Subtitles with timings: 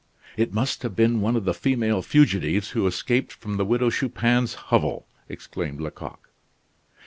[0.35, 4.55] "It must have been one of the female fugitives who escaped from the Widow Chupin's
[4.55, 6.31] hovel," exclaimed Lecoq.